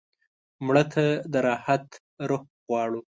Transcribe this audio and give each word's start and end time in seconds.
مړه 0.65 0.83
ته 0.93 1.03
د 1.31 1.33
راحت 1.47 1.85
روح 2.29 2.43
غواړو 2.67 3.01